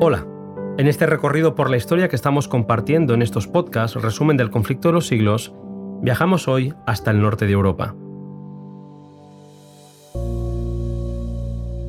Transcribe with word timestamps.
Hola. 0.00 0.24
En 0.78 0.86
este 0.86 1.06
recorrido 1.06 1.56
por 1.56 1.70
la 1.70 1.76
historia 1.76 2.08
que 2.08 2.14
estamos 2.14 2.46
compartiendo 2.46 3.14
en 3.14 3.22
estos 3.22 3.48
podcasts, 3.48 4.00
resumen 4.00 4.36
del 4.36 4.48
conflicto 4.48 4.88
de 4.88 4.94
los 4.94 5.08
siglos, 5.08 5.52
viajamos 6.02 6.46
hoy 6.46 6.72
hasta 6.86 7.10
el 7.10 7.20
norte 7.20 7.46
de 7.46 7.52
Europa. 7.52 7.96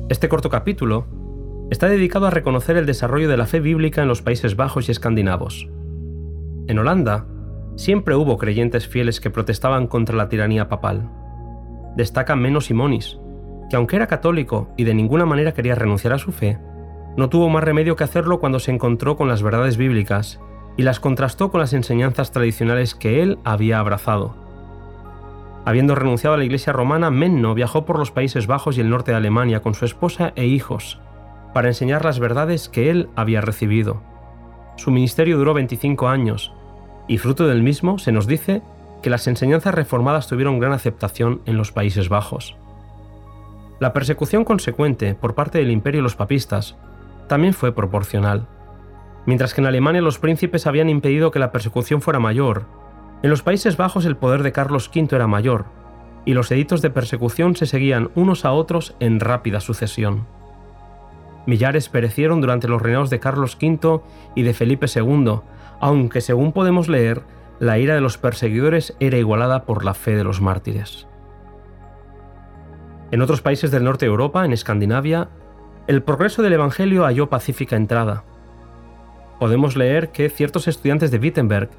Este 0.08 0.28
corto 0.28 0.50
capítulo 0.50 1.06
está 1.70 1.86
dedicado 1.86 2.26
a 2.26 2.30
reconocer 2.30 2.76
el 2.76 2.84
desarrollo 2.84 3.28
de 3.28 3.36
la 3.36 3.46
fe 3.46 3.60
bíblica 3.60 4.02
en 4.02 4.08
los 4.08 4.22
Países 4.22 4.56
Bajos 4.56 4.88
y 4.88 4.90
escandinavos. 4.90 5.68
En 6.66 6.80
Holanda, 6.80 7.28
siempre 7.76 8.16
hubo 8.16 8.38
creyentes 8.38 8.88
fieles 8.88 9.20
que 9.20 9.30
protestaban 9.30 9.86
contra 9.86 10.16
la 10.16 10.28
tiranía 10.28 10.68
papal. 10.68 11.08
Destaca 11.94 12.34
Menno 12.34 12.60
Simonis, 12.60 13.20
que 13.70 13.76
aunque 13.76 13.94
era 13.94 14.08
católico 14.08 14.74
y 14.76 14.82
de 14.82 14.94
ninguna 14.94 15.26
manera 15.26 15.54
quería 15.54 15.76
renunciar 15.76 16.12
a 16.12 16.18
su 16.18 16.32
fe, 16.32 16.58
no 17.16 17.28
tuvo 17.28 17.48
más 17.48 17.64
remedio 17.64 17.96
que 17.96 18.04
hacerlo 18.04 18.40
cuando 18.40 18.60
se 18.60 18.70
encontró 18.70 19.16
con 19.16 19.28
las 19.28 19.42
verdades 19.42 19.76
bíblicas 19.76 20.40
y 20.76 20.82
las 20.82 21.00
contrastó 21.00 21.50
con 21.50 21.60
las 21.60 21.72
enseñanzas 21.72 22.32
tradicionales 22.32 22.94
que 22.94 23.22
él 23.22 23.38
había 23.44 23.78
abrazado. 23.78 24.34
Habiendo 25.64 25.94
renunciado 25.94 26.34
a 26.34 26.38
la 26.38 26.44
Iglesia 26.44 26.72
romana, 26.72 27.10
Menno 27.10 27.54
viajó 27.54 27.84
por 27.84 27.98
los 27.98 28.10
Países 28.10 28.46
Bajos 28.46 28.78
y 28.78 28.80
el 28.80 28.88
norte 28.88 29.10
de 29.10 29.18
Alemania 29.18 29.60
con 29.60 29.74
su 29.74 29.84
esposa 29.84 30.32
e 30.36 30.46
hijos 30.46 31.00
para 31.52 31.68
enseñar 31.68 32.04
las 32.04 32.18
verdades 32.18 32.68
que 32.68 32.90
él 32.90 33.08
había 33.16 33.40
recibido. 33.40 34.00
Su 34.76 34.90
ministerio 34.90 35.36
duró 35.36 35.52
25 35.52 36.08
años 36.08 36.52
y 37.08 37.18
fruto 37.18 37.46
del 37.46 37.62
mismo 37.62 37.98
se 37.98 38.12
nos 38.12 38.26
dice 38.26 38.62
que 39.02 39.10
las 39.10 39.26
enseñanzas 39.26 39.74
reformadas 39.74 40.28
tuvieron 40.28 40.58
gran 40.58 40.72
aceptación 40.72 41.42
en 41.44 41.56
los 41.56 41.72
Países 41.72 42.08
Bajos. 42.08 42.56
La 43.80 43.92
persecución 43.92 44.44
consecuente 44.44 45.14
por 45.14 45.34
parte 45.34 45.58
del 45.58 45.70
imperio 45.70 46.00
y 46.00 46.02
los 46.02 46.16
papistas 46.16 46.76
también 47.30 47.54
fue 47.54 47.72
proporcional. 47.72 48.48
Mientras 49.24 49.54
que 49.54 49.60
en 49.60 49.68
Alemania 49.68 50.02
los 50.02 50.18
príncipes 50.18 50.66
habían 50.66 50.88
impedido 50.90 51.30
que 51.30 51.38
la 51.38 51.52
persecución 51.52 52.02
fuera 52.02 52.18
mayor, 52.18 52.66
en 53.22 53.30
los 53.30 53.42
Países 53.42 53.76
Bajos 53.76 54.04
el 54.04 54.16
poder 54.16 54.42
de 54.42 54.50
Carlos 54.50 54.90
V 54.92 55.14
era 55.14 55.28
mayor, 55.28 55.66
y 56.24 56.34
los 56.34 56.50
edictos 56.50 56.82
de 56.82 56.90
persecución 56.90 57.54
se 57.54 57.66
seguían 57.66 58.10
unos 58.16 58.44
a 58.44 58.50
otros 58.50 58.96
en 58.98 59.20
rápida 59.20 59.60
sucesión. 59.60 60.26
Millares 61.46 61.88
perecieron 61.88 62.40
durante 62.40 62.66
los 62.66 62.82
reinados 62.82 63.10
de 63.10 63.20
Carlos 63.20 63.56
V 63.62 64.00
y 64.34 64.42
de 64.42 64.52
Felipe 64.52 64.86
II, 64.92 65.34
aunque 65.78 66.22
según 66.22 66.52
podemos 66.52 66.88
leer, 66.88 67.22
la 67.60 67.78
ira 67.78 67.94
de 67.94 68.00
los 68.00 68.18
perseguidores 68.18 68.96
era 68.98 69.18
igualada 69.18 69.66
por 69.66 69.84
la 69.84 69.94
fe 69.94 70.16
de 70.16 70.24
los 70.24 70.40
mártires. 70.40 71.06
En 73.12 73.22
otros 73.22 73.40
países 73.40 73.70
del 73.70 73.84
norte 73.84 74.06
de 74.06 74.10
Europa, 74.10 74.44
en 74.44 74.52
Escandinavia, 74.52 75.28
el 75.86 76.02
progreso 76.02 76.42
del 76.42 76.52
Evangelio 76.52 77.04
halló 77.04 77.28
pacífica 77.28 77.76
entrada. 77.76 78.24
Podemos 79.38 79.76
leer 79.76 80.10
que 80.10 80.28
ciertos 80.28 80.68
estudiantes 80.68 81.10
de 81.10 81.18
Wittenberg, 81.18 81.70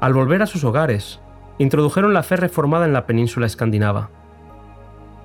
al 0.00 0.12
volver 0.12 0.42
a 0.42 0.46
sus 0.46 0.64
hogares, 0.64 1.20
introdujeron 1.58 2.12
la 2.12 2.22
fe 2.22 2.36
reformada 2.36 2.84
en 2.84 2.92
la 2.92 3.06
península 3.06 3.46
escandinava. 3.46 4.10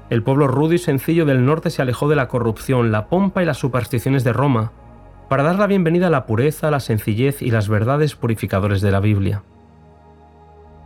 El 0.09 0.23
pueblo 0.23 0.47
rudo 0.47 0.73
y 0.73 0.77
sencillo 0.77 1.25
del 1.25 1.45
norte 1.45 1.69
se 1.69 1.81
alejó 1.81 2.07
de 2.07 2.15
la 2.15 2.27
corrupción, 2.27 2.91
la 2.91 3.07
pompa 3.07 3.41
y 3.41 3.45
las 3.45 3.57
supersticiones 3.57 4.23
de 4.23 4.33
Roma, 4.33 4.71
para 5.29 5.43
dar 5.43 5.57
la 5.57 5.67
bienvenida 5.67 6.07
a 6.07 6.11
la 6.11 6.25
pureza, 6.25 6.71
la 6.71 6.81
sencillez 6.81 7.41
y 7.41 7.51
las 7.51 7.69
verdades 7.69 8.15
purificadores 8.15 8.81
de 8.81 8.91
la 8.91 8.99
Biblia. 8.99 9.43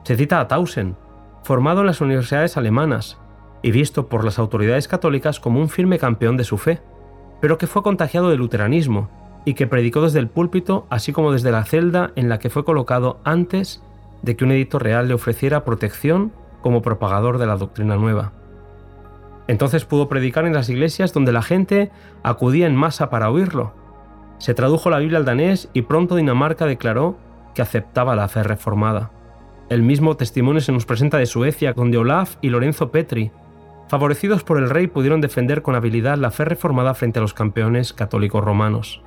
Se 0.04 0.16
cita 0.16 0.40
a 0.40 0.48
Tausen, 0.48 0.96
formado 1.44 1.82
en 1.82 1.88
las 1.88 2.02
universidades 2.02 2.56
alemanas 2.56 3.18
y 3.64 3.72
visto 3.72 4.08
por 4.08 4.24
las 4.24 4.38
autoridades 4.38 4.88
católicas 4.88 5.40
como 5.40 5.60
un 5.60 5.70
firme 5.70 5.98
campeón 5.98 6.38
de 6.38 6.44
su 6.44 6.58
fe 6.58 6.82
pero 7.46 7.60
que 7.60 7.68
fue 7.68 7.84
contagiado 7.84 8.32
del 8.32 8.40
luteranismo 8.40 9.08
y 9.46 9.54
que 9.54 9.68
predicó 9.68 10.02
desde 10.02 10.18
el 10.18 10.30
púlpito, 10.30 10.88
así 10.90 11.14
como 11.14 11.32
desde 11.32 11.52
la 11.52 11.64
celda 11.64 12.10
en 12.16 12.28
la 12.28 12.40
que 12.40 12.50
fue 12.50 12.66
colocado 12.66 13.20
antes 13.24 13.84
de 14.24 14.36
que 14.36 14.44
un 14.44 14.52
edicto 14.52 14.80
real 14.80 15.08
le 15.08 15.14
ofreciera 15.14 15.64
protección 15.64 16.32
como 16.64 16.82
propagador 16.82 17.38
de 17.38 17.46
la 17.46 17.56
doctrina 17.56 17.98
nueva. 17.98 18.32
Entonces 19.48 19.86
pudo 19.86 20.10
predicar 20.10 20.48
en 20.48 20.56
las 20.56 20.70
iglesias 20.70 21.14
donde 21.14 21.32
la 21.32 21.44
gente 21.44 21.92
acudía 22.24 22.66
en 22.66 22.76
masa 22.76 23.12
para 23.12 23.30
oírlo. 23.30 23.76
Se 24.40 24.56
tradujo 24.56 24.90
la 24.90 24.98
Biblia 24.98 25.20
al 25.20 25.26
danés 25.26 25.70
y 25.72 25.84
pronto 25.84 26.16
Dinamarca 26.16 26.66
declaró 26.66 27.16
que 27.54 27.62
aceptaba 27.62 28.16
la 28.16 28.28
fe 28.28 28.42
reformada. 28.42 29.12
El 29.70 29.84
mismo 29.84 30.18
testimonio 30.18 30.62
se 30.62 30.72
nos 30.72 30.88
presenta 30.88 31.20
de 31.20 31.28
Suecia, 31.28 31.74
donde 31.74 32.00
Olaf 32.00 32.38
y 32.42 32.50
Lorenzo 32.50 32.90
Petri 32.90 33.30
favorecidos 33.88 34.44
por 34.44 34.58
el 34.58 34.70
rey, 34.70 34.88
pudieron 34.88 35.22
defender 35.22 35.62
con 35.62 35.76
habilidad 35.76 36.18
la 36.18 36.32
fe 36.32 36.46
reformada 36.46 36.94
frente 36.94 37.20
a 37.20 37.22
los 37.22 37.34
campeones 37.34 37.94
católicos 37.94 38.44
romanos. 38.44 39.02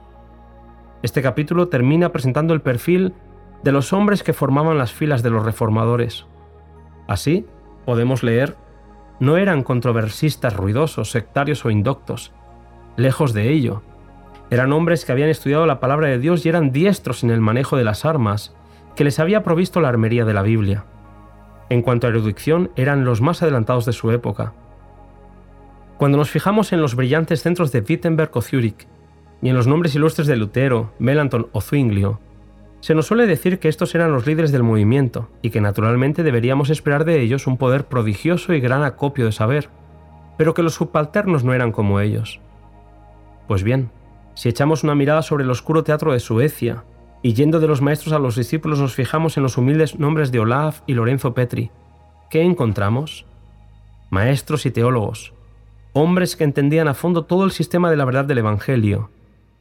Este 1.02 1.22
capítulo 1.22 1.68
termina 1.68 2.10
presentando 2.10 2.54
el 2.54 2.60
perfil 2.60 3.14
de 3.62 3.72
los 3.72 3.92
hombres 3.92 4.22
que 4.22 4.32
formaban 4.32 4.78
las 4.78 4.92
filas 4.92 5.22
de 5.22 5.30
los 5.30 5.44
reformadores. 5.44 6.26
Así, 7.06 7.46
podemos 7.84 8.22
leer, 8.22 8.56
no 9.20 9.36
eran 9.36 9.62
controversistas 9.62 10.56
ruidosos, 10.56 11.10
sectarios 11.10 11.64
o 11.64 11.70
indoctos. 11.70 12.32
Lejos 12.96 13.32
de 13.32 13.50
ello. 13.50 13.82
Eran 14.50 14.72
hombres 14.72 15.04
que 15.04 15.12
habían 15.12 15.28
estudiado 15.28 15.66
la 15.66 15.80
palabra 15.80 16.08
de 16.08 16.18
Dios 16.18 16.46
y 16.46 16.48
eran 16.48 16.72
diestros 16.72 17.22
en 17.22 17.30
el 17.30 17.40
manejo 17.40 17.76
de 17.76 17.84
las 17.84 18.04
armas, 18.04 18.54
que 18.96 19.04
les 19.04 19.18
había 19.18 19.42
provisto 19.42 19.80
la 19.80 19.88
armería 19.88 20.24
de 20.24 20.34
la 20.34 20.42
Biblia. 20.42 20.84
En 21.68 21.82
cuanto 21.82 22.06
a 22.06 22.10
erudición, 22.10 22.70
eran 22.76 23.04
los 23.04 23.20
más 23.20 23.42
adelantados 23.42 23.84
de 23.84 23.92
su 23.92 24.10
época. 24.10 24.54
Cuando 25.98 26.16
nos 26.16 26.30
fijamos 26.30 26.72
en 26.72 26.80
los 26.80 26.94
brillantes 26.94 27.42
centros 27.42 27.72
de 27.72 27.80
Wittenberg 27.80 28.30
o 28.34 28.40
Zurich, 28.40 28.86
y 29.42 29.48
en 29.48 29.56
los 29.56 29.66
nombres 29.66 29.96
ilustres 29.96 30.28
de 30.28 30.36
Lutero, 30.36 30.92
Melanchthon 31.00 31.48
o 31.50 31.60
Zwinglio, 31.60 32.20
se 32.78 32.94
nos 32.94 33.06
suele 33.06 33.26
decir 33.26 33.58
que 33.58 33.68
estos 33.68 33.96
eran 33.96 34.12
los 34.12 34.24
líderes 34.24 34.52
del 34.52 34.62
movimiento 34.62 35.28
y 35.42 35.50
que 35.50 35.60
naturalmente 35.60 36.22
deberíamos 36.22 36.70
esperar 36.70 37.04
de 37.04 37.20
ellos 37.20 37.48
un 37.48 37.56
poder 37.56 37.86
prodigioso 37.86 38.54
y 38.54 38.60
gran 38.60 38.84
acopio 38.84 39.24
de 39.24 39.32
saber, 39.32 39.70
pero 40.36 40.54
que 40.54 40.62
los 40.62 40.74
subalternos 40.74 41.42
no 41.42 41.52
eran 41.52 41.72
como 41.72 41.98
ellos. 41.98 42.40
Pues 43.48 43.64
bien, 43.64 43.90
si 44.34 44.48
echamos 44.48 44.84
una 44.84 44.94
mirada 44.94 45.22
sobre 45.22 45.42
el 45.42 45.50
oscuro 45.50 45.82
teatro 45.82 46.12
de 46.12 46.20
Suecia 46.20 46.84
y 47.22 47.34
yendo 47.34 47.58
de 47.58 47.66
los 47.66 47.82
maestros 47.82 48.12
a 48.12 48.20
los 48.20 48.36
discípulos 48.36 48.78
nos 48.78 48.94
fijamos 48.94 49.36
en 49.36 49.42
los 49.42 49.58
humildes 49.58 49.98
nombres 49.98 50.30
de 50.30 50.38
Olaf 50.38 50.82
y 50.86 50.94
Lorenzo 50.94 51.34
Petri, 51.34 51.72
¿qué 52.30 52.42
encontramos? 52.42 53.26
Maestros 54.10 54.64
y 54.64 54.70
teólogos, 54.70 55.34
hombres 55.92 56.36
que 56.36 56.44
entendían 56.44 56.88
a 56.88 56.94
fondo 56.94 57.24
todo 57.24 57.44
el 57.44 57.50
sistema 57.50 57.90
de 57.90 57.96
la 57.96 58.04
verdad 58.04 58.24
del 58.24 58.38
Evangelio 58.38 59.10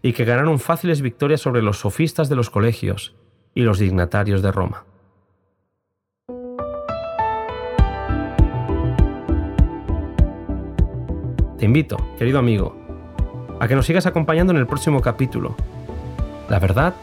y 0.01 0.13
que 0.13 0.25
ganaron 0.25 0.59
fáciles 0.59 1.01
victorias 1.01 1.41
sobre 1.41 1.61
los 1.61 1.79
sofistas 1.79 2.29
de 2.29 2.35
los 2.35 2.49
colegios 2.49 3.15
y 3.55 3.61
los 3.61 3.79
dignatarios 3.79 4.41
de 4.41 4.51
Roma. 4.51 4.85
Te 11.57 11.65
invito, 11.65 11.97
querido 12.19 12.37
amigo, 12.37 12.75
a 13.59 13.67
que 13.67 13.75
nos 13.75 13.87
sigas 13.87 14.05
acompañando 14.05 14.53
en 14.53 14.59
el 14.59 14.67
próximo 14.67 15.01
capítulo. 15.01 15.55
La 16.49 16.59
verdad 16.59 16.93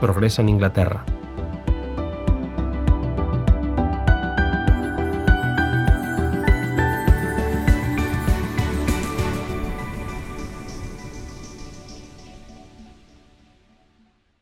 progresa 0.00 0.42
en 0.42 0.50
Inglaterra. 0.50 1.04